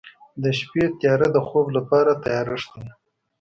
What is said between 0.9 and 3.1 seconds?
تیاره د خوب لپاره تیارښت دی.